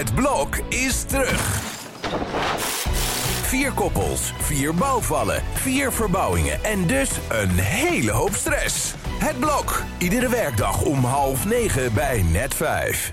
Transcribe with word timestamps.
Het 0.00 0.14
blok 0.14 0.56
is 0.68 1.02
terug. 1.02 1.60
Vier 3.42 3.72
koppels, 3.72 4.32
vier 4.38 4.74
bouwvallen, 4.74 5.42
vier 5.52 5.92
verbouwingen 5.92 6.64
en 6.64 6.86
dus 6.86 7.10
een 7.28 7.50
hele 7.50 8.10
hoop 8.10 8.34
stress. 8.34 8.94
Het 9.18 9.38
blok, 9.38 9.82
iedere 9.98 10.28
werkdag 10.28 10.82
om 10.82 11.04
half 11.04 11.44
negen 11.44 11.94
bij 11.94 12.22
net 12.22 12.54
vijf. 12.54 13.12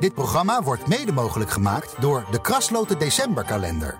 Dit 0.00 0.14
programma 0.14 0.62
wordt 0.62 0.86
mede 0.86 1.12
mogelijk 1.12 1.50
gemaakt 1.50 1.94
door 2.00 2.26
de 2.30 2.40
Krasloten 2.40 2.98
Decemberkalender. 2.98 3.98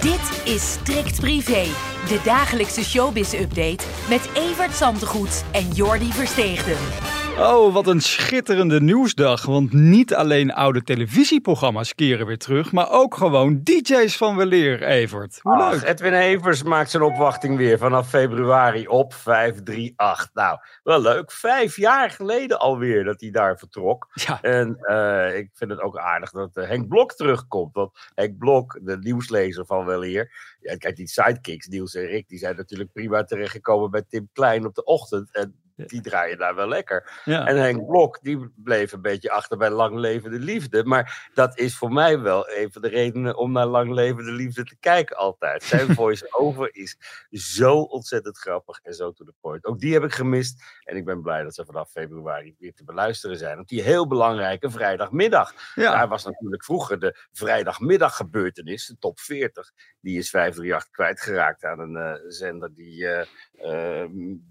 Dit 0.00 0.54
is 0.54 0.72
Strikt 0.72 1.20
Privé, 1.20 1.66
de 2.08 2.20
dagelijkse 2.24 2.84
showbiz-update 2.84 3.84
met 4.08 4.28
Evert 4.34 4.74
Zantegoed 4.74 5.44
en 5.52 5.70
Jordi 5.70 6.12
Versteegden. 6.12 7.15
Oh, 7.38 7.72
wat 7.72 7.86
een 7.86 8.00
schitterende 8.00 8.80
nieuwsdag. 8.80 9.46
Want 9.46 9.72
niet 9.72 10.14
alleen 10.14 10.52
oude 10.52 10.82
televisieprogramma's 10.82 11.94
keren 11.94 12.26
weer 12.26 12.38
terug, 12.38 12.72
maar 12.72 12.90
ook 12.90 13.14
gewoon 13.16 13.60
DJ's 13.62 14.16
van 14.16 14.36
weleer, 14.36 14.82
Evert. 14.82 15.38
Hoe 15.42 15.52
Ach, 15.56 15.72
leuk. 15.72 15.82
Edwin 15.82 16.12
Evers 16.12 16.62
maakt 16.62 16.90
zijn 16.90 17.02
opwachting 17.02 17.56
weer 17.56 17.78
vanaf 17.78 18.08
februari 18.08 18.86
op 18.88 19.14
538. 19.14 20.30
Nou, 20.34 20.58
wel 20.82 21.00
leuk. 21.00 21.32
Vijf 21.32 21.76
jaar 21.76 22.10
geleden 22.10 22.58
alweer 22.58 23.04
dat 23.04 23.20
hij 23.20 23.30
daar 23.30 23.58
vertrok. 23.58 24.08
Ja, 24.12 24.42
En 24.42 24.76
eh, 24.80 25.36
ik 25.36 25.50
vind 25.52 25.70
het 25.70 25.80
ook 25.80 25.98
aardig 25.98 26.30
dat 26.30 26.56
eh, 26.56 26.68
Henk 26.68 26.88
Blok 26.88 27.12
terugkomt. 27.14 27.74
Want 27.74 27.90
Henk 28.14 28.38
Blok, 28.38 28.78
de 28.82 28.98
nieuwslezer 28.98 29.66
van 29.66 29.84
Weleer. 29.84 30.56
Ja, 30.60 30.76
kijk, 30.76 30.96
die 30.96 31.08
sidekicks, 31.08 31.66
Niels 31.66 31.94
en 31.94 32.06
Rick, 32.06 32.28
die 32.28 32.38
zijn 32.38 32.56
natuurlijk 32.56 32.92
prima 32.92 33.24
terechtgekomen 33.24 33.90
bij 33.90 34.04
Tim 34.08 34.28
Klein 34.32 34.66
op 34.66 34.74
de 34.74 34.84
ochtend. 34.84 35.34
En 35.34 35.54
die 35.76 36.00
draaien 36.00 36.38
daar 36.38 36.54
wel 36.54 36.68
lekker. 36.68 37.20
ja. 37.24 37.46
En 37.46 37.56
Henk 37.56 37.86
Blok, 37.86 38.18
die 38.22 38.52
bleef 38.54 38.92
een 38.92 39.02
beetje 39.02 39.30
achter 39.30 39.58
bij 39.58 39.70
Lang 39.70 39.96
Levende 39.96 40.38
Liefde. 40.38 40.84
Maar 40.84 41.30
dat 41.34 41.58
is 41.58 41.76
voor 41.76 41.92
mij 41.92 42.20
wel 42.20 42.50
een 42.50 42.72
van 42.72 42.82
de 42.82 42.88
redenen 42.88 43.36
om 43.36 43.52
naar 43.52 43.66
Lang 43.66 43.92
Levende 43.92 44.32
Liefde 44.32 44.64
te 44.64 44.76
kijken 44.80 45.16
altijd. 45.16 45.62
Zijn 45.62 45.94
voice-over 46.00 46.74
is 46.74 46.96
zo 47.30 47.80
ontzettend 47.80 48.38
grappig 48.38 48.78
en 48.82 48.94
zo 48.94 49.12
to 49.12 49.24
the 49.24 49.34
point. 49.40 49.64
Ook 49.64 49.78
die 49.78 49.92
heb 49.92 50.04
ik 50.04 50.12
gemist. 50.12 50.62
En 50.84 50.96
ik 50.96 51.04
ben 51.04 51.22
blij 51.22 51.42
dat 51.42 51.54
ze 51.54 51.64
vanaf 51.64 51.90
februari 51.90 52.54
weer 52.58 52.74
te 52.74 52.84
beluisteren 52.84 53.36
zijn. 53.36 53.58
Op 53.58 53.68
die 53.68 53.82
heel 53.82 54.06
belangrijke 54.06 54.70
vrijdagmiddag. 54.70 55.54
ja. 55.74 55.90
Daar 55.90 56.08
was 56.08 56.24
natuurlijk 56.24 56.64
vroeger 56.64 56.98
de 57.00 57.16
vrijdagmiddaggebeurtenis, 57.32 58.86
de 58.86 58.98
top 58.98 59.20
40. 59.20 59.72
Die 60.00 60.18
is 60.18 60.30
538 60.30 60.90
kwijtgeraakt 60.90 61.64
aan 61.64 61.78
een 61.78 61.96
eh, 61.96 62.22
zender 62.28 62.74
die 62.74 63.06
eh, 63.06 64.04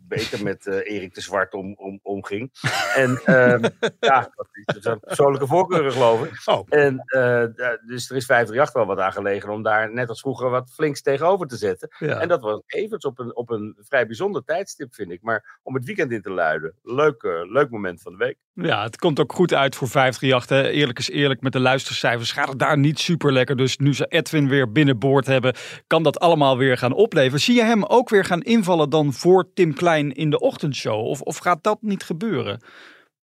beter 0.08 0.44
met 0.44 0.66
Erik 0.66 1.14
de 1.16 1.21
Zwart 1.21 1.53
om, 1.53 1.73
om, 1.77 1.99
omging. 2.03 2.52
En 2.95 3.21
ehm, 3.25 3.63
ja, 3.99 4.30
dat 4.35 4.85
een 4.85 4.99
persoonlijke 4.99 5.47
voorkeuren 5.47 5.91
geloof 5.91 6.25
ik. 6.25 6.41
Oh. 6.45 6.66
En, 6.69 6.99
eh, 7.05 7.44
dus 7.85 8.09
er 8.09 8.16
is 8.16 8.25
538 8.25 8.73
wel 8.73 8.85
wat 8.85 8.99
aan 8.99 9.11
gelegen 9.11 9.49
om 9.49 9.63
daar 9.63 9.93
net 9.93 10.09
als 10.09 10.19
vroeger 10.19 10.49
wat 10.49 10.71
flinks 10.73 11.02
tegenover 11.02 11.47
te 11.47 11.58
zetten. 11.58 11.89
ja. 11.99 12.19
En 12.19 12.27
dat 12.27 12.41
was 12.41 12.61
evens 12.66 13.05
op 13.05 13.19
een, 13.19 13.36
op 13.36 13.49
een 13.49 13.77
vrij 13.80 14.05
bijzonder 14.05 14.43
tijdstip, 14.43 14.93
vind 14.93 15.11
ik. 15.11 15.21
Maar 15.21 15.59
om 15.63 15.75
het 15.75 15.86
weekend 15.86 16.11
in 16.11 16.21
te 16.21 16.31
luiden, 16.31 16.73
leuk, 16.83 17.23
eh, 17.23 17.52
leuk 17.52 17.69
moment 17.69 18.02
van 18.02 18.11
de 18.11 18.17
week. 18.17 18.38
Ja, 18.53 18.83
het 18.83 18.97
komt 18.97 19.19
ook 19.19 19.33
goed 19.33 19.53
uit 19.53 19.75
voor 19.75 19.88
538. 19.88 20.58
Hè. 20.58 20.69
Eerlijk 20.69 20.99
is 20.99 21.09
eerlijk, 21.09 21.41
met 21.41 21.53
de 21.53 21.59
luistercijfers 21.59 22.31
gaat 22.31 22.49
het 22.49 22.59
daar 22.59 22.77
niet 22.77 22.99
super 22.99 23.33
lekker. 23.33 23.58
Dus 23.58 23.77
nu 23.77 23.93
ze 23.93 24.05
Edwin 24.05 24.49
weer 24.49 24.71
binnenboord 24.71 25.25
hebben, 25.25 25.55
kan 25.88 26.03
dat 26.03 26.19
allemaal 26.19 26.58
weer 26.58 26.77
gaan 26.77 26.93
opleveren. 26.93 27.39
Zie 27.39 27.55
je 27.55 27.63
hem 27.63 27.83
ook 27.83 28.09
weer 28.09 28.25
gaan 28.25 28.41
invallen 28.41 28.89
dan 28.89 29.13
voor 29.13 29.53
Tim 29.53 29.73
Klein 29.73 30.11
in 30.11 30.30
de 30.30 30.39
ochtendshow? 30.39 31.05
Of, 31.06 31.22
of 31.22 31.38
gaat 31.38 31.64
dat 31.64 31.81
niet 31.81 32.03
gebeuren? 32.03 32.64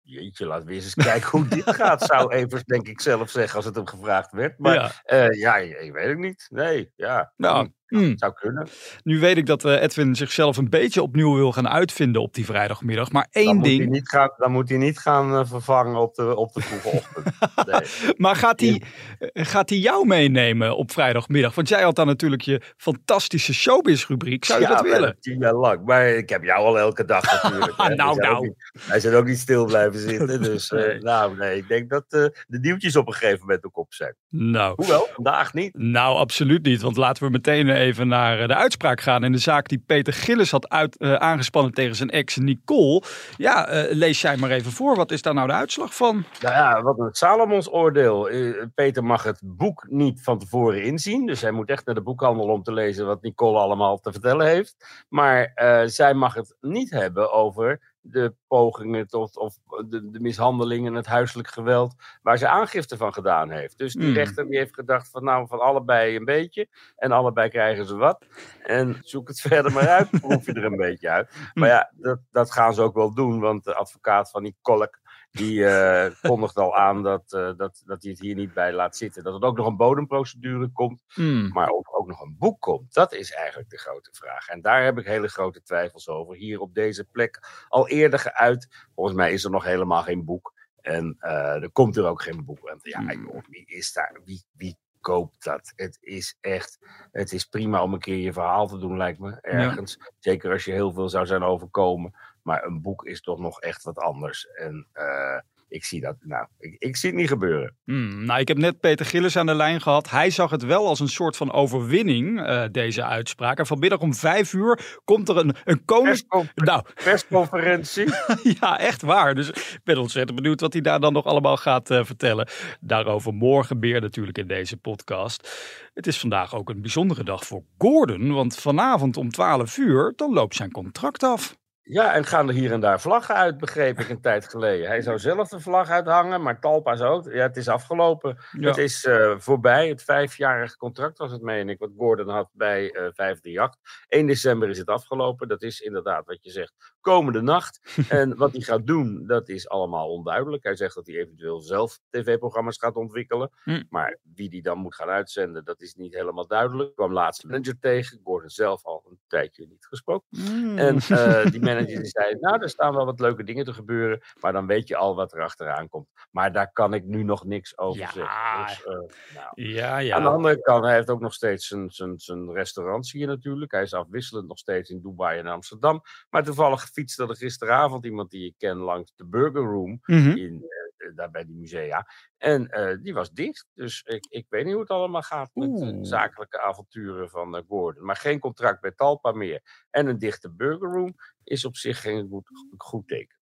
Jeetje, 0.02 0.46
laten 0.46 0.68
we 0.68 0.74
eens 0.74 0.84
eens 0.84 0.94
kijken 1.06 1.30
hoe 1.30 1.48
dit 1.48 1.76
gaat, 1.76 2.02
zou 2.02 2.34
Evers 2.34 2.64
denk 2.64 2.88
ik 2.88 3.02
zelf 3.02 3.30
zeggen 3.30 3.56
als 3.56 3.66
het 3.66 3.76
hem 3.76 3.88
gevraagd 3.88 4.32
werd. 4.32 4.60
Maar 4.60 4.74
Ja. 4.74 4.92
ja, 5.34 5.56
ja 5.58 5.78
ik 5.78 5.92
weet 5.94 6.08
het 6.08 6.18
niet. 6.18 6.46
Nee, 6.50 6.92
ja. 6.96 7.34
Nou, 7.38 7.70
hm, 7.88 7.96
hmm. 7.98 8.18
zou 8.18 8.34
kunnen. 8.34 8.68
Nu 9.04 9.20
weet 9.20 9.38
ik 9.38 9.46
dat 9.46 9.66
eh, 9.66 9.82
Edwin 9.82 10.16
zichzelf 10.16 10.58
een 10.58 10.70
beetje 10.70 11.02
opnieuw 11.02 11.36
wil 11.36 11.52
gaan 11.52 11.68
uitvinden 11.70 12.22
op 12.22 12.34
die 12.34 12.46
vrijdagmiddag. 12.46 13.12
Maar 13.12 13.28
Dan 13.32 13.44
één 13.44 13.56
moet, 13.56 13.66
hij 13.66 13.78
ding. 13.78 13.90
niet 13.90 14.10
gaan, 14.10 14.32
dan 14.38 14.52
moet 14.52 14.70
hij 14.70 14.78
niet 14.78 15.00
gaan 15.00 15.34
eh, 15.34 15.46
vervangen 15.46 15.96
op 16.02 16.16
de, 16.16 16.36
op 16.36 16.54
de 16.54 16.62
vroege 16.62 16.88
ochtend. 16.88 17.26
Nee. 17.66 18.14
Maar 18.18 18.36
gaat 18.36 18.60
hij, 18.60 18.82
eh, 19.20 19.46
gaat 19.46 19.70
hij 19.70 19.78
jou 19.78 20.08
meenemen 20.08 20.78
op 20.78 20.92
vrijdagmiddag? 20.92 21.56
Want 21.56 21.70
jij 21.70 21.82
had 21.82 21.96
dan 21.96 22.08
natuurlijk 22.08 22.42
je 22.42 22.62
fantastische 22.78 23.54
showbiz-rubriek. 23.54 24.46
Zou 24.46 24.62
je 24.62 24.68
ja, 24.68 24.76
dat 24.76 24.82
willen? 24.82 25.18
Tien 25.20 25.40
jaar 25.40 25.54
lang. 25.54 25.86
Maar 25.86 26.08
ik 26.08 26.30
heb 26.30 26.44
jou 26.44 26.66
al 26.66 26.80
elke 26.80 27.06
dag 27.06 27.24
natuurlijk. 27.44 27.78
Nou, 27.78 28.10
ook 28.10 28.22
nou. 28.22 28.42
niet- 28.42 28.84
Wij 28.88 29.00
zijn 29.00 29.14
ook 29.16 29.26
niet 29.26 29.40
stil 29.40 29.66
blijven 29.66 30.00
zitten. 30.10 30.42
Dus 30.42 30.70
nou, 31.00 31.38
nee, 31.38 31.58
ik 31.58 31.68
denk 31.68 31.90
dat 31.90 32.06
de 32.10 32.34
nieuwtjes 32.48 32.96
op 32.96 33.08
een 33.08 33.14
gegeven 33.14 33.40
moment 33.40 33.66
ook 33.66 33.78
op 33.78 33.94
zijn. 33.94 34.16
Nou. 34.30 34.74
Hoewel, 34.76 35.08
vandaag 35.14 35.54
niet. 35.54 35.78
Nou, 35.78 36.18
absoluut 36.18 36.64
niet. 36.64 36.82
Want 36.82 36.98
laten 36.98 37.24
we 37.24 37.30
meteen 37.30 37.70
even 37.76 38.08
naar 38.08 38.40
eh, 38.40 38.48
de 38.48 38.56
uitspraak 38.56 39.02
gaan. 39.02 39.24
In 39.24 39.32
de 39.32 39.38
zaak 39.38 39.68
die 39.68 39.84
Peter 39.86 40.14
Gillis 40.14 40.52
had 40.52 40.70
uit, 40.70 40.98
eh, 40.98 41.14
aangespannen 41.14 41.74
tegen 41.74 41.96
zijn 41.96 42.10
ex 42.10 42.38
Nicole. 42.38 43.04
Ja, 43.38 43.68
eh, 43.68 43.96
lees 43.96 44.22
jij 44.22 44.38
maar 44.38 44.50
even 44.50 44.72
voor. 44.72 44.96
Wat 44.96 45.12
is 45.12 45.22
daar 45.22 45.34
nou 45.34 45.48
de 45.48 45.54
uitslag 45.54 45.96
van? 45.96 46.26
Nou 46.42 46.54
ja, 46.54 46.82
wat 46.82 47.00
een 47.00 47.14
Salomons 47.14 47.72
oordeel. 47.72 48.30
Peter 48.76 49.04
mag 49.04 49.24
het 49.24 49.40
boek 49.44 49.86
niet 49.90 50.24
van 50.24 50.40
tevoren 50.40 50.84
inzien. 50.84 51.26
Dus 51.26 51.42
hij 51.42 51.52
moet 51.52 51.70
echt 51.70 51.86
naar 51.86 51.96
de 51.96 52.02
boekhandel 52.02 52.46
om 52.46 52.64
te 52.64 52.74
lezen 52.74 53.06
wat 53.06 53.22
Nicole 53.22 53.60
allemaal 53.60 54.00
te 54.00 54.12
vertellen 54.12 54.48
heeft. 54.48 55.04
Maar 55.10 55.52
zij 55.86 56.14
mag 56.14 56.34
het 56.34 56.56
niet 56.62 56.90
hebben 56.90 57.32
over 57.32 57.95
de 58.08 58.36
pogingen 58.48 59.08
tot, 59.08 59.38
of 59.38 59.58
de, 59.90 60.10
de 60.10 60.20
mishandeling 60.20 60.88
en 60.88 60.94
het 60.94 61.06
huiselijk 61.06 61.48
geweld 61.48 61.96
waar 62.22 62.38
ze 62.38 62.48
aangifte 62.48 62.98
van 62.98 63.14
gedaan 63.14 63.50
heeft. 63.50 63.78
Dus 63.78 63.94
die 63.94 64.04
Hmm. 64.06 64.14
rechter 64.14 64.48
die 64.48 64.58
heeft 64.58 64.74
gedacht 64.74 65.10
van 65.10 65.24
nou 65.24 65.48
van 65.48 65.60
allebei 65.60 66.16
een 66.16 66.26
beetje 66.26 66.68
en 66.96 67.12
allebei 67.12 67.50
krijgen 67.50 67.86
ze 67.86 67.96
wat. 67.96 68.26
En 68.64 68.98
zoek 69.02 69.28
het 69.28 69.42
verder 69.48 69.72
maar 69.72 69.88
uit, 69.88 70.10
proef 70.10 70.46
je 70.46 70.54
er 70.54 70.66
een 70.66 70.76
beetje 70.76 71.10
uit. 71.10 71.36
Maar 71.54 71.70
ja, 71.70 71.92
dat, 71.96 72.20
dat 72.32 72.52
gaan 72.52 72.74
ze 72.74 72.82
ook 72.82 72.96
wel 72.96 73.14
doen, 73.14 73.40
want 73.40 73.64
de 73.64 73.76
advocaat 73.76 74.32
van 74.32 74.44
Nicole 74.44 74.90
die 75.36 75.66
eh, 75.66 76.12
kondigt 76.22 76.56
al 76.58 76.76
aan 76.76 77.04
dat, 77.04 77.34
eh, 77.34 77.52
dat, 77.58 77.82
dat 77.86 78.02
hij 78.04 78.12
het 78.12 78.20
hier 78.20 78.36
niet 78.36 78.54
bij 78.54 78.74
laat 78.74 78.98
zitten. 78.98 79.24
Dat 79.24 79.42
er 79.42 79.48
ook 79.48 79.58
nog 79.58 79.68
een 79.68 79.76
bodemprocedure 79.78 80.70
komt, 80.74 81.04
Hmm. 81.08 81.48
maar 81.48 81.70
of 81.70 81.88
er 81.88 81.94
ook 81.94 82.08
nog 82.08 82.22
een 82.22 82.36
boek 82.40 82.60
komt. 82.62 82.94
Dat 82.94 83.14
is 83.14 83.32
eigenlijk 83.34 83.70
de 83.70 83.78
grote 83.78 84.10
vraag. 84.14 84.48
En 84.48 84.62
daar 84.62 84.84
heb 84.84 84.98
ik 84.98 85.06
hele 85.06 85.28
grote 85.28 85.62
twijfels 85.62 86.10
over. 86.10 86.36
Hier 86.36 86.60
op 86.60 86.74
deze 86.74 87.04
plek 87.04 87.66
al 87.68 87.88
eerder 87.88 88.20
geuit. 88.20 88.88
Volgens 88.96 89.16
mij 89.16 89.34
is 89.34 89.44
er 89.44 89.52
nog 89.52 89.64
helemaal 89.64 90.04
geen 90.04 90.26
boek. 90.26 90.54
En 90.82 91.16
eh, 91.20 91.64
er 91.64 91.72
komt 91.72 91.98
er 91.98 92.06
ook 92.06 92.22
geen 92.22 92.46
boek. 92.46 92.60
Want 92.60 92.84
ja, 92.84 93.00
Hmm. 93.00 93.26
joh, 93.26 93.44
wie 93.50 93.66
is 93.66 93.94
daar? 93.94 94.20
Wie, 94.26 94.44
wie 94.52 94.78
koopt 95.02 95.44
dat? 95.44 95.74
Het 95.76 95.98
is 96.02 96.38
echt, 96.42 96.78
het 97.12 97.32
is 97.34 97.46
prima 97.46 97.84
om 97.84 97.94
een 97.94 98.00
keer 98.00 98.18
je 98.18 98.34
verhaal 98.34 98.68
te 98.68 98.78
doen, 98.78 98.98
lijkt 98.98 99.20
me, 99.20 99.38
ergens. 99.42 99.98
Zeker 100.20 100.52
als 100.52 100.66
je 100.66 100.72
heel 100.72 100.94
veel 100.94 101.10
zou 101.10 101.26
zijn 101.26 101.44
overkomen. 101.44 102.14
Maar 102.46 102.64
een 102.64 102.82
boek 102.82 103.06
is 103.06 103.22
toch 103.22 103.40
nog 103.40 103.62
echt 103.62 103.84
wat 103.84 103.98
anders. 103.98 104.48
En 104.48 104.88
eh, 104.94 105.40
ik 105.68 105.84
zie 105.86 106.02
dat, 106.02 106.16
nou, 106.20 106.46
ik, 106.60 106.76
ik 106.80 106.96
zie 106.96 107.10
het 107.10 107.20
niet 107.20 107.28
gebeuren. 107.28 107.76
Hmm, 107.84 108.26
nou, 108.26 108.40
ik 108.40 108.48
heb 108.48 108.58
net 108.58 108.80
Peter 108.80 109.06
Gillis 109.06 109.38
aan 109.38 109.46
de 109.46 109.56
lijn 109.56 109.82
gehad. 109.82 110.10
Hij 110.10 110.30
zag 110.30 110.52
het 110.52 110.64
wel 110.64 110.88
als 110.88 111.00
een 111.00 111.08
soort 111.10 111.38
van 111.38 111.52
overwinning, 111.52 112.42
eh, 112.42 112.64
deze 112.72 113.04
uitspraak. 113.04 113.58
En 113.60 113.66
vanmiddag 113.66 114.00
om 114.00 114.14
vijf 114.14 114.54
uur 114.54 115.00
komt 115.04 115.30
er 115.30 115.38
een, 115.38 115.56
een 115.64 115.86
koning... 115.86 116.08
Persco- 116.28 116.46
Nou, 116.56 116.84
persconferentie. 117.04 118.06
ja, 118.60 118.80
echt 118.80 119.02
waar. 119.02 119.36
Dus 119.36 119.50
ik 119.50 119.80
ben 119.84 119.98
ontzettend 119.98 120.36
benieuwd 120.42 120.62
wat 120.62 120.74
hij 120.74 120.82
daar 120.82 121.00
dan 121.00 121.14
nog 121.14 121.26
allemaal 121.26 121.58
gaat 121.58 121.90
eh, 121.90 122.04
vertellen. 122.04 122.48
Daarover 122.80 123.34
morgen 123.34 123.80
meer 123.80 124.02
natuurlijk 124.02 124.38
in 124.38 124.48
deze 124.48 124.78
podcast. 124.78 125.50
Het 125.94 126.08
is 126.08 126.20
vandaag 126.20 126.56
ook 126.56 126.70
een 126.70 126.82
bijzondere 126.82 127.24
dag 127.24 127.46
voor 127.46 127.64
Gordon. 127.78 128.34
Want 128.34 128.58
vanavond 128.58 129.18
om 129.18 129.30
12 129.30 129.78
uur, 129.78 130.14
dan 130.16 130.34
loopt 130.34 130.56
zijn 130.56 130.72
contract 130.72 131.24
af. 131.24 131.56
Ja, 131.88 132.14
en 132.14 132.26
gaan 132.26 132.48
er 132.48 132.54
hier 132.54 132.72
en 132.72 132.80
daar 132.80 133.02
vlaggen 133.02 133.36
uit, 133.36 133.58
begreep 133.58 134.00
ik 134.00 134.10
een 134.10 134.22
tijd 134.22 134.50
geleden. 134.50 134.88
Hij 134.88 135.02
zou 135.02 135.20
zelf 135.20 135.50
de 135.50 135.60
vlag 135.60 135.90
uithangen, 135.90 136.42
maar 136.42 136.60
Talpa 136.60 136.96
zou 136.96 137.14
ook. 137.16 137.34
Ja, 137.34 137.42
het 137.42 137.58
is 137.58 137.68
afgelopen. 137.68 138.38
Ja. 138.52 138.68
Het 138.68 138.78
is 138.78 139.06
eh, 139.06 139.34
voorbij. 139.38 139.88
Het 139.88 140.04
vijfjarige 140.04 140.78
contract 140.78 141.18
was 141.18 141.32
het, 141.32 141.42
meen 141.42 141.70
ik, 141.70 141.80
wat 141.80 141.90
Gordon 141.98 142.30
had 142.30 142.50
bij 142.54 142.92
eh 142.92 143.02
538. 143.14 143.80
1 144.08 144.28
december 144.28 144.70
is 144.70 144.78
het 144.78 144.88
afgelopen. 144.88 145.48
Dat 145.48 145.62
is 145.62 145.80
inderdaad 145.80 146.26
wat 146.26 146.44
je 146.44 146.52
zegt, 146.52 146.74
komende 147.02 147.42
nacht. 147.42 147.80
en 148.10 148.38
wat 148.38 148.52
hij 148.52 148.62
gaat 148.62 148.88
doen, 148.88 149.28
dat 149.28 149.50
is 149.50 149.70
allemaal 149.70 150.10
onduidelijk. 150.10 150.64
Hij 150.64 150.76
zegt 150.76 150.96
dat 150.96 151.08
hij 151.08 151.16
eventueel 151.16 151.62
zelf 151.62 152.00
tv-programma's 152.10 152.78
gaat 152.78 152.96
ontwikkelen. 152.96 153.50
Hm. 153.64 153.84
Maar 153.90 154.20
wie 154.36 154.50
die 154.50 154.62
dan 154.62 154.78
moet 154.78 154.96
gaan 154.96 155.10
uitzenden, 155.10 155.66
dat 155.66 155.82
is 155.82 155.94
niet 155.94 156.14
helemaal 156.14 156.48
duidelijk. 156.48 156.90
Ik 156.90 156.96
kwam 156.96 157.14
laatst 157.14 157.44
een 157.44 157.50
manager 157.50 157.80
tegen, 157.80 158.20
Gordon 158.24 158.50
zelf 158.50 158.84
al 158.86 159.04
een 159.10 159.20
tijdje 159.28 159.68
niet 159.70 159.86
gesproken. 159.86 160.28
Hmm. 160.30 160.78
En 160.78 160.98
eh, 160.98 161.52
die 161.52 161.62
manager 161.70 161.74
manager 161.76 162.02
die 162.02 162.10
zei, 162.12 162.36
nou, 162.40 162.62
er 162.62 162.70
staan 162.70 162.96
wel 162.96 163.06
wat 163.06 163.20
leuke 163.20 163.44
dingen 163.44 163.66
te 163.66 163.74
gebeuren, 163.74 164.22
maar 164.40 164.54
dan 164.54 164.68
weet 164.68 164.88
je 164.88 164.96
al 164.96 165.16
wat 165.16 165.34
er 165.34 165.42
achteraan 165.42 165.90
komt. 165.90 166.08
Maar 166.32 166.52
daar 166.52 166.72
kan 166.72 166.94
ik 166.94 167.04
nu 167.04 167.24
nog 167.24 167.46
niks 167.46 167.78
over 167.78 168.00
Ja. 168.00 168.12
zeggen. 168.12 168.66
Dus, 168.68 168.84
eh, 168.86 169.36
nou. 169.36 169.62
Ja, 169.74 169.92
Aan 169.94 169.98
de 170.00 170.06
ja. 170.06 170.34
andere 170.36 170.62
kant, 170.62 170.84
hij 170.86 170.94
heeft 170.96 171.10
ook 171.10 171.22
nog 171.22 171.34
steeds 171.34 171.68
zijn, 171.68 171.90
zijn, 171.92 172.20
zijn 172.20 172.52
restaurants 172.54 173.12
hier 173.12 173.28
natuurlijk. 173.28 173.72
Hij 173.72 173.82
is 173.82 173.94
afwisselend 173.94 174.48
nog 174.48 174.58
steeds 174.58 174.90
in 174.90 175.02
Dubai 175.02 175.40
en 175.40 175.48
Amsterdam. 175.48 176.02
Maar 176.30 176.44
toevallig 176.44 176.82
fietste 176.90 177.24
er 177.28 177.36
gisteravond 177.36 178.06
iemand 178.06 178.32
die 178.32 178.46
ik 178.46 178.54
ken 178.58 178.78
langs 178.78 179.14
de 179.16 179.26
Burger 179.26 179.62
Room 179.64 180.00
Mhm. 180.06 180.30
in, 180.38 180.54
eh, 180.70 180.85
daar 181.16 181.32
bij 181.32 181.46
die 181.46 181.56
musea. 181.56 182.08
En 182.38 182.68
eh, 182.68 182.98
die 183.02 183.14
was 183.14 183.32
dicht. 183.32 183.68
Dus 183.74 184.02
ik, 184.02 184.26
ik 184.30 184.46
weet 184.50 184.64
niet 184.64 184.74
hoe 184.74 184.82
het 184.82 184.92
allemaal 184.92 185.22
gaat 185.22 185.50
met 185.54 185.76
de 185.76 185.86
Oeh. 185.86 185.98
zakelijke 186.02 186.62
avonturen 186.62 187.30
van 187.30 187.56
eh, 187.56 187.64
Gordon. 187.68 188.06
Maar 188.06 188.16
geen 188.16 188.40
contract 188.40 188.82
bij 188.82 188.92
Talpa 188.92 189.32
meer. 189.32 189.86
En 189.90 190.08
een 190.08 190.20
dichte 190.20 190.52
Burger 190.52 190.92
Room 190.92 191.16
is 191.44 191.66
op 191.66 191.76
zich 191.76 192.02
geen 192.02 192.28
goed, 192.30 192.50
goed 192.78 193.08
teken. 193.08 193.38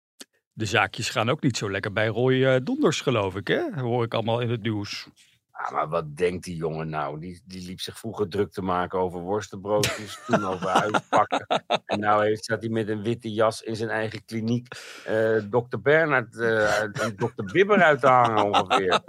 De 0.51 0.65
zaakjes 0.65 1.09
gaan 1.09 1.29
ook 1.29 1.41
niet 1.41 1.57
zo 1.57 1.71
lekker 1.71 1.93
bij 1.93 2.07
Roy 2.07 2.43
eh, 2.43 2.59
Donders, 2.63 3.01
geloof 3.01 3.35
ik, 3.35 3.47
hè? 3.47 3.79
Hoor 3.81 4.03
ik 4.03 4.13
allemaal 4.13 4.39
in 4.39 4.49
het 4.49 4.61
nieuws. 4.61 5.07
Ah, 5.53 5.71
maar 5.71 5.89
wat 5.89 6.17
denkt 6.17 6.43
die 6.43 6.55
jongen 6.55 6.89
nou? 6.89 7.19
Die, 7.19 7.41
die 7.45 7.65
liep 7.65 7.79
zich 7.79 7.97
vroeger 7.99 8.27
druk 8.29 8.51
te 8.51 8.61
maken 8.61 8.99
over 8.99 9.19
worstenbroodjes, 9.19 10.19
toen 10.25 10.45
over 10.45 10.67
huispakken. 10.79 11.45
En 11.85 11.99
nou 11.99 12.25
heeft, 12.25 12.43
staat 12.43 12.61
hij 12.61 12.69
met 12.69 12.89
een 12.89 13.03
witte 13.03 13.33
jas 13.33 13.61
in 13.61 13.75
zijn 13.75 13.89
eigen 13.89 14.25
kliniek 14.25 14.67
eh 15.05 15.41
dokter 15.49 15.81
Bernard 15.81 16.39
eh, 16.39 16.81
en 16.81 17.15
dokter 17.15 17.45
Bibber 17.51 17.83
uit 17.83 17.99
te 17.99 18.07
hangen 18.07 18.43
ongeveer. 18.45 19.01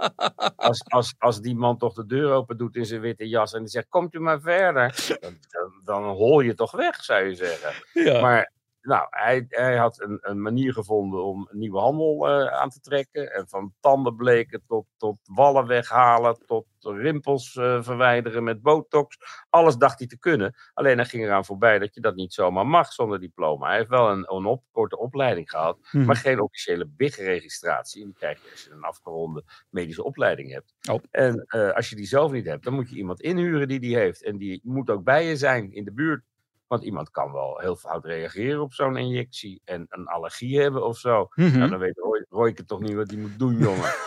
Als, 0.55 0.83
als, 0.87 1.15
als 1.17 1.41
die 1.41 1.55
man 1.55 1.77
toch 1.77 1.93
de 1.93 2.05
deur 2.05 2.31
open 2.31 2.57
doet 2.57 2.75
in 2.75 2.85
zijn 2.85 3.01
witte 3.01 3.27
jas 3.27 3.53
en 3.53 3.59
die 3.59 3.69
zegt, 3.69 3.89
komt 3.89 4.13
u 4.13 4.19
maar 4.19 4.41
verder. 4.41 5.17
Dan, 5.19 5.37
dan, 5.49 5.81
dan 5.83 6.03
hol 6.03 6.39
je 6.39 6.53
toch 6.53 6.71
weg, 6.71 7.03
zou 7.03 7.23
je 7.23 7.35
zeggen. 7.35 7.73
Ja. 7.93 8.21
Maar 8.21 8.51
nou, 8.85 9.07
hij, 9.09 9.45
hij 9.49 9.77
had 9.77 10.01
een, 10.01 10.17
een 10.21 10.41
manier 10.41 10.73
gevonden 10.73 11.23
om 11.23 11.47
een 11.51 11.59
nieuwe 11.59 11.79
handel 11.79 12.27
eh, 12.27 12.47
aan 12.61 12.69
te 12.69 12.79
trekken. 12.79 13.33
En 13.33 13.47
van 13.47 13.73
tanden 13.79 14.15
bleken 14.15 14.63
tot, 14.67 14.85
tot 14.97 15.17
wallen 15.23 15.67
weghalen, 15.67 16.37
tot 16.45 16.65
rimpels 16.79 17.55
eh, 17.55 17.83
verwijderen 17.83 18.43
met 18.43 18.61
botox. 18.61 19.17
Alles 19.49 19.75
dacht 19.77 19.99
hij 19.99 20.07
te 20.07 20.19
kunnen. 20.19 20.55
Alleen 20.73 20.97
hij 20.97 21.05
ging 21.05 21.23
eraan 21.23 21.45
voorbij 21.45 21.79
dat 21.79 21.93
je 21.95 22.01
dat 22.01 22.15
niet 22.15 22.33
zomaar 22.33 22.67
mag 22.67 22.93
zonder 22.93 23.19
diploma. 23.19 23.67
Hij 23.67 23.77
heeft 23.77 23.89
wel 23.89 24.09
een, 24.09 24.33
een 24.33 24.45
op, 24.45 24.63
korte 24.71 24.97
opleiding 24.97 25.49
gehad, 25.49 25.77
Mhm. 25.91 26.05
maar 26.05 26.15
geen 26.15 26.39
officiële 26.41 26.85
BIG-registratie. 26.87 28.01
En 28.01 28.07
die 28.07 28.15
krijg 28.17 28.43
je 28.43 28.51
als 28.51 28.63
je 28.63 28.71
een 28.71 28.83
afgeronde 28.83 29.43
medische 29.69 30.03
opleiding 30.03 30.51
hebt. 30.51 30.73
Oh. 30.91 31.03
En 31.11 31.43
eh, 31.47 31.71
als 31.71 31.89
je 31.89 31.95
die 31.95 32.05
zelf 32.07 32.31
niet 32.31 32.45
hebt, 32.45 32.63
dan 32.63 32.73
moet 32.73 32.89
je 32.89 32.95
iemand 32.95 33.21
inhuren 33.21 33.67
die 33.67 33.79
die 33.79 33.95
heeft. 33.97 34.23
En 34.23 34.37
die 34.37 34.59
moet 34.63 34.89
ook 34.89 35.03
bij 35.03 35.25
je 35.25 35.35
zijn 35.37 35.71
in 35.73 35.83
de 35.83 35.93
buurt. 35.93 36.23
Want 36.67 36.83
iemand 36.83 37.09
kan 37.09 37.31
wel 37.31 37.59
heel 37.59 37.75
fout 37.75 38.05
reageren 38.05 38.61
op 38.61 38.73
zo'n 38.73 38.97
injectie 38.97 39.61
en 39.65 39.85
een 39.89 40.07
allergie 40.07 40.61
hebben 40.61 40.85
of 40.85 40.97
zo. 40.97 41.27
Nou, 41.35 41.69
dan 41.69 41.79
weet 41.79 41.97
Roy, 41.97 42.25
Royke 42.29 42.65
toch 42.65 42.79
niet 42.79 42.93
wat 42.93 43.09
hij 43.09 43.19
moet 43.19 43.39
doen, 43.39 43.57
jongen. 43.57 43.93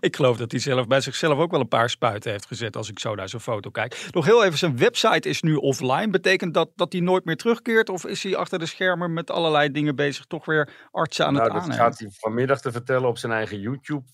Ik 0.00 0.16
geloof 0.16 0.36
dat 0.36 0.50
hij 0.50 0.60
zelf 0.60 0.86
bij 0.86 1.00
zichzelf 1.00 1.38
ook 1.38 1.50
wel 1.50 1.60
een 1.60 1.68
paar 1.68 1.90
spuiten 1.90 2.30
heeft 2.30 2.46
gezet 2.46 2.76
als 2.76 2.90
ik 2.90 2.98
zo 2.98 3.14
naar 3.14 3.28
zijn 3.28 3.42
foto 3.42 3.70
kijk. 3.70 4.08
Nog 4.10 4.24
heel 4.24 4.44
even, 4.44 4.58
zijn 4.58 4.76
website 4.76 5.28
is 5.28 5.42
nu 5.42 5.54
offline. 5.54 6.10
Betekent 6.10 6.54
dat 6.54 6.70
dat 6.74 6.92
hij 6.92 7.00
nooit 7.00 7.24
meer 7.24 7.36
terugkeert? 7.36 7.88
Of 7.88 8.06
is 8.06 8.22
hij 8.22 8.36
achter 8.36 8.58
de 8.58 8.66
schermen 8.66 9.12
met 9.12 9.30
allerlei 9.30 9.70
dingen 9.70 9.96
bezig, 9.96 10.24
toch 10.24 10.44
weer 10.44 10.88
artsen 10.90 11.26
aan 11.26 11.32
nou, 11.32 11.44
het 11.44 11.52
dat 11.52 11.62
aannemen? 11.62 11.84
gaat 11.84 11.98
hij 11.98 12.08
vanmiddag 12.12 12.60
te 12.60 12.72
vertellen 12.72 13.08
op 13.08 13.18
zijn 13.18 13.32
eigen 13.32 13.60
YouTube. 13.60 14.04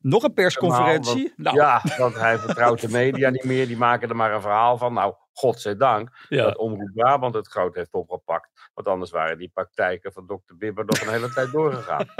Nog 0.00 0.22
een 0.22 0.34
persconferentie? 0.34 1.32
Nou, 1.36 1.56
Ja, 1.56 1.82
want 1.98 2.14
hij 2.14 2.38
vertrouwt 2.38 2.80
de 2.80 2.88
media 2.88 3.30
niet 3.30 3.44
meer. 3.44 3.66
Die 3.66 3.76
maken 3.76 4.08
er 4.08 4.16
maar 4.16 4.34
een 4.34 4.40
verhaal 4.40 4.78
van. 4.78 4.92
Nou, 4.92 5.14
godzijdank 5.38 6.26
ja. 6.28 6.42
dat 6.44 6.56
Omroep 6.56 6.90
Brabant 6.94 7.34
het 7.34 7.48
groot 7.48 7.74
heeft 7.74 7.92
opgepakt. 7.92 8.70
Want 8.74 8.88
anders 8.88 9.10
waren 9.10 9.38
die 9.38 9.50
praktijken 9.54 10.12
van 10.12 10.26
dokter 10.26 10.56
Bibber 10.56 10.84
nog 10.84 11.00
een 11.00 11.12
hele 11.12 11.32
tijd 11.32 11.52
doorgegaan. 11.52 12.06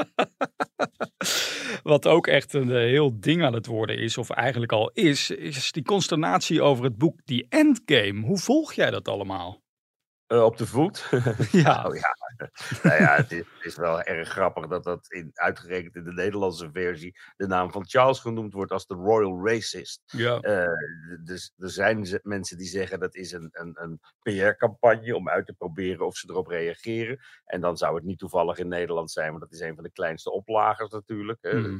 Wat 1.82 2.06
ook 2.06 2.26
echt 2.26 2.52
een 2.52 2.70
eh, 2.70 2.76
heel 2.76 3.20
ding 3.20 3.44
aan 3.44 3.52
het 3.52 3.66
worden 3.66 3.98
is, 3.98 4.18
of 4.18 4.30
eigenlijk 4.30 4.72
al 4.72 4.90
is, 4.94 5.30
is 5.30 5.72
die 5.72 5.84
consternatie 5.84 6.62
over 6.62 6.84
het 6.84 6.98
boek 6.98 7.20
The 7.24 7.46
Endgame. 7.48 8.26
Hoe 8.26 8.38
volg 8.38 8.72
jij 8.72 8.90
dat 8.90 9.08
allemaal? 9.08 9.64
Eh, 10.26 10.44
op 10.44 10.56
de 10.56 10.66
voet. 10.66 11.10
Ja, 11.50 11.84
Oh 11.86 11.94
ja, 11.94 12.14
nou 12.82 13.02
ja, 13.02 13.16
het 13.16 13.32
is, 13.32 13.38
het 13.38 13.64
is 13.64 13.76
wel 13.76 14.02
erg 14.02 14.28
grappig 14.28 14.66
dat 14.66 14.84
dat 14.84 15.12
in, 15.12 15.30
uitgerekend 15.34 15.96
in 15.96 16.04
de 16.04 16.12
Nederlandse 16.12 16.70
versie 16.72 17.18
de 17.36 17.46
naam 17.46 17.70
van 17.70 17.86
Charles 17.86 18.20
genoemd 18.20 18.52
wordt 18.52 18.72
als 18.72 18.86
de 18.86 18.94
Royal 18.94 19.46
Racist. 19.46 20.02
ja. 20.06 20.40
Eh, 20.40 20.68
dus 21.24 21.52
er 21.56 21.70
zijn 21.70 22.20
mensen 22.22 22.58
die 22.58 22.66
zeggen 22.66 23.00
dat 23.00 23.14
is 23.14 23.32
een, 23.32 23.48
een, 23.52 23.76
een 23.82 24.00
PR-campagne 24.22 25.16
om 25.16 25.28
uit 25.28 25.46
te 25.46 25.52
proberen 25.52 26.06
of 26.06 26.16
ze 26.16 26.30
erop 26.30 26.46
reageren. 26.46 27.18
En 27.44 27.60
dan 27.60 27.76
zou 27.76 27.94
het 27.94 28.04
niet 28.04 28.18
toevallig 28.18 28.58
in 28.58 28.68
Nederland 28.68 29.10
zijn, 29.10 29.28
want 29.28 29.40
dat 29.40 29.52
is 29.52 29.60
een 29.60 29.74
van 29.74 29.84
de 29.84 29.92
kleinste 29.92 30.32
oplagers 30.32 30.90
natuurlijk. 30.90 31.38
hè. 31.40 31.78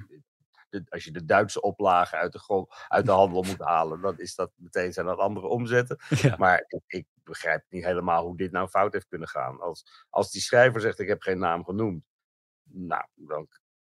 De- 0.85 0.91
als 0.91 1.05
je 1.05 1.11
de 1.11 1.25
Duitse 1.25 1.61
oplagen 1.61 2.19
uit 2.19 2.33
de, 2.33 2.39
grond, 2.39 2.75
uit 2.89 3.07
de 3.07 3.13
handel 3.13 3.43
moet 3.43 3.61
halen, 3.61 4.01
dan 4.01 4.19
is 4.19 4.35
dat 4.35 4.53
meteen 4.55 4.93
zijn 4.93 5.07
dat 5.07 5.19
andere 5.19 5.47
omzetten. 5.47 5.99
ja. 6.23 6.37
Maar 6.37 6.65
ik, 6.69 6.83
ik 6.87 7.07
begrijp 7.25 7.65
niet 7.69 7.85
helemaal 7.85 8.25
hoe 8.25 8.37
dit 8.37 8.53
nou 8.53 8.69
fout 8.69 8.93
heeft 8.93 9.09
kunnen 9.09 9.29
gaan. 9.29 9.61
Als, 9.61 10.07
als 10.11 10.31
die 10.31 10.41
schrijver 10.41 10.81
zegt, 10.81 10.99
ik 10.99 11.09
heb 11.09 11.23
geen 11.23 11.39
naam 11.39 11.65
genoemd. 11.65 12.05
Nou, 12.63 13.05
dan, 13.15 13.49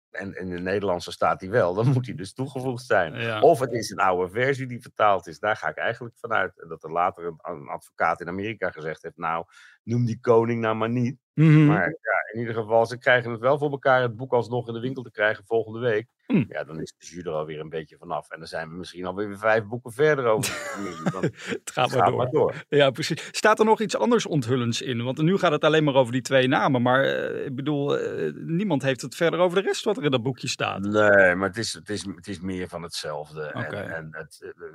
en 0.10 0.34
in 0.36 0.50
de 0.50 0.60
Nederlandse 0.60 1.12
staat 1.12 1.42
hij 1.42 1.50
wel, 1.50 1.74
dan 1.74 1.88
moet 1.94 2.06
hij 2.06 2.16
dus 2.16 2.34
toegevoegd 2.34 2.86
zijn. 2.86 3.13
Ja. 3.13 3.39
Of 3.39 3.60
het 3.60 3.72
is 3.72 3.89
een 3.89 4.00
oude 4.00 4.31
versie 4.31 4.68
die 4.68 4.81
vertaald 4.81 5.28
is. 5.28 5.39
Daar 5.39 5.56
ga 5.56 5.69
ik 5.69 5.78
eigenlijk 5.78 6.18
vanuit. 6.18 6.62
En 6.62 6.68
Dat 6.68 6.84
er 6.84 6.92
later 6.92 7.25
een, 7.25 7.39
een 7.42 7.68
advocaat 7.68 8.22
in 8.22 8.28
Amerika 8.28 8.72
gezegd 8.72 9.04
heeft, 9.04 9.18
nou, 9.18 9.45
noem 9.84 10.06
die 10.06 10.19
koning 10.19 10.62
nou 10.62 10.75
maar 10.75 10.89
niet. 10.89 11.18
Mhm. 11.38 11.66
Maar 11.66 11.89
ja, 11.89 12.34
in 12.34 12.39
ieder 12.39 12.54
geval, 12.54 12.86
ze 12.86 12.98
krijgen 12.98 13.31
het 13.31 13.39
wel 13.39 13.57
voor 13.57 13.72
elkaar 13.72 14.01
het 14.01 14.16
boek 14.16 14.34
alsnog 14.34 14.68
in 14.68 14.74
de 14.74 14.80
winkel 14.80 15.04
te 15.04 15.12
krijgen 15.12 15.44
volgende 15.45 15.80
week. 15.80 16.07
Hm. 16.25 16.44
Ja, 16.50 16.63
dan 16.63 16.81
is 16.81 16.94
de 16.98 17.06
jus 17.06 17.24
er 17.24 17.31
alweer 17.31 17.60
een 17.60 17.69
beetje 17.69 17.98
vanaf. 17.98 18.30
En 18.30 18.39
dan 18.39 18.48
zijn 18.48 18.69
we 18.69 18.75
misschien 18.75 19.06
alweer 19.06 19.28
weer 19.28 19.38
vijf 19.38 19.66
boeken 19.66 19.92
verder 19.92 20.25
over 20.25 20.54
het 21.50 21.72
gaat 21.74 21.95
maar 21.95 22.06
door. 22.06 22.18
maar 22.18 22.30
door. 22.30 22.66
Ja, 22.69 22.89
precies. 22.89 23.30
Staat 23.31 23.60
er 23.60 23.66
nog 23.66 23.81
iets 23.81 23.98
anders 23.98 24.25
onthullends 24.25 24.81
in? 24.81 25.04
Want 25.04 25.22
nu 25.22 25.38
gaat 25.38 25.51
het 25.51 25.63
alleen 25.63 25.84
maar 25.84 25.95
over 25.95 26.12
die 26.12 26.22
twee 26.22 26.48
namen. 26.48 26.81
Maar 26.81 27.04
eh, 27.04 27.45
ik 27.45 27.56
bedoel, 27.56 27.98
eh, 27.98 28.34
niemand 28.34 28.81
heeft 28.81 29.01
het 29.01 29.16
verder 29.16 29.39
over 29.39 29.62
de 29.62 29.68
rest 29.68 29.84
wat 29.84 29.98
er 29.98 30.04
in 30.04 30.12
dat 30.12 30.24
boekje 30.24 30.48
staat. 30.48 30.80
Nee, 30.80 31.36
maar 31.36 31.48
het 31.48 31.57
is, 31.57 31.74
het 31.74 31.89
is, 31.89 32.06
het 32.16 32.28
is 32.28 32.39
meer 32.39 32.68
van 32.68 32.84
hetzelfde. 32.84 33.42
En, 33.42 33.95
en 33.95 34.07
het, 34.12 34.42
eh, 34.42 34.68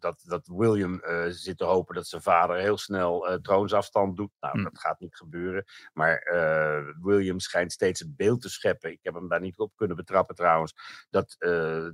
dat, 0.00 0.22
dat 0.26 0.46
William 0.46 1.00
eh, 1.00 1.26
zit 1.28 1.58
te 1.58 1.64
hopen 1.64 1.94
dat 1.94 2.06
zijn 2.06 2.22
vader 2.22 2.56
heel 2.56 2.78
snel 2.78 3.28
eh, 3.28 3.34
troonsafstand 3.34 4.16
doet. 4.16 4.30
Nou, 4.40 4.58
Hm. 4.58 4.62
dat 4.64 4.78
gaat 4.78 5.00
niet 5.00 5.16
gebeuren. 5.16 5.64
Maar 5.92 6.16
eh, 6.18 6.94
William 7.02 7.38
schijnt 7.40 7.72
steeds 7.72 8.00
het 8.00 8.16
beeld 8.16 8.40
te 8.40 8.48
scheppen. 8.50 8.90
Ik 8.90 8.98
heb 9.02 9.14
hem 9.14 9.28
daar 9.28 9.40
niet 9.40 9.58
op 9.58 9.72
kunnen 9.76 9.96
betrappen 9.96 10.34
trouwens. 10.34 10.74
Dat 11.10 11.36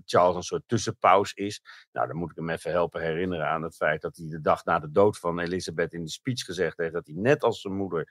Charles 0.05 0.37
een 0.37 0.43
soort 0.43 0.63
tussenpaus 0.67 1.33
is. 1.33 1.63
Nou, 1.93 2.07
dan 2.07 2.17
moet 2.17 2.31
ik 2.31 2.37
hem 2.37 2.51
even 2.51 2.71
helpen 2.71 3.01
herinneren 3.01 3.47
aan 3.49 3.63
het 3.63 3.77
feit 3.77 4.01
dat 4.03 4.17
hij 4.17 4.29
de 4.29 4.41
dag 4.41 4.65
na 4.65 4.79
de 4.79 4.91
dood 4.91 5.19
van 5.19 5.39
Elisabeth 5.39 5.93
in 5.93 6.05
de 6.05 6.11
speech 6.11 6.41
gezegd 6.45 6.79
heeft 6.79 6.93
dat 6.93 7.07
hij 7.07 7.15
net 7.17 7.43
als 7.43 7.61
zijn 7.61 7.75
moeder 7.77 8.09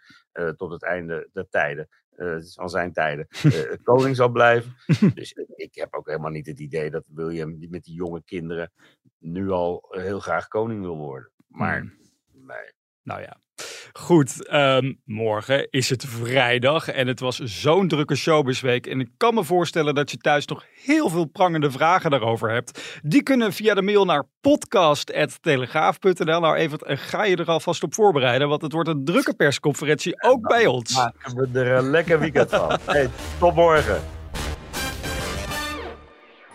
tot 0.55 0.71
het 0.71 0.83
einde 0.83 1.29
der 1.33 1.49
tijden, 1.49 1.87
eh, 2.09 2.37
van 2.41 2.69
zijn 2.69 2.93
tijden, 2.93 3.27
koning 3.83 4.15
zal 4.15 4.29
blijven. 4.29 4.75
Dus 5.15 5.31
ik- 5.55 5.75
heb 5.75 5.93
ook 5.93 6.07
helemaal 6.07 6.31
niet 6.31 6.45
het 6.45 6.59
idee 6.59 6.89
dat 6.91 7.03
William 7.07 7.57
met 7.69 7.83
die 7.83 7.93
jonge 7.95 8.23
kinderen 8.25 8.71
nu 9.23 9.49
al 9.51 9.85
heel 9.89 10.19
graag 10.19 10.47
koning 10.47 10.81
wil 10.81 10.97
worden. 10.97 11.31
Maar 11.47 11.79
Hmm. 11.79 11.93
nee. 12.47 12.71
Nou 13.03 13.21
ja. 13.21 13.41
Goed, 13.93 14.47
ehm, 14.47 14.93
morgen 15.05 15.67
is 15.69 15.89
het 15.89 16.05
vrijdag 16.05 16.87
en 16.87 17.07
het 17.07 17.19
was 17.19 17.37
zo'n 17.39 17.87
drukke 17.87 18.15
showbizweek. 18.15 18.87
En 18.87 18.99
ik 18.99 19.09
kan 19.17 19.33
me 19.33 19.43
voorstellen 19.43 19.95
dat 19.95 20.11
je 20.11 20.17
thuis 20.17 20.45
nog 20.45 20.65
heel 20.83 21.09
veel 21.09 21.25
prangende 21.25 21.71
vragen 21.71 22.11
daarover 22.11 22.51
hebt. 22.51 22.99
Die 23.03 23.23
kunnen 23.23 23.53
via 23.53 23.73
de 23.73 23.81
mail 23.81 24.05
naar 24.05 24.25
podcast.telegraaf.nl. 24.41 26.39
Nou 26.39 26.55
even, 26.55 26.97
ga 26.97 27.23
je 27.23 27.35
er 27.35 27.45
alvast 27.45 27.83
op 27.83 27.93
voorbereiden, 27.93 28.47
want 28.49 28.61
het 28.61 28.71
wordt 28.71 28.89
een 28.89 29.05
drukke 29.05 29.33
persconferentie 29.35 30.23
ook 30.23 30.47
bij 30.47 30.65
ons. 30.65 30.95
Maken 30.95 31.35
we 31.35 31.59
er 31.59 31.71
een 31.77 31.89
lekker 31.89 32.19
weekend 32.19 32.49
van. 32.49 32.79
Hey, 32.85 33.09
tot 33.39 33.55
morgen. 33.55 34.22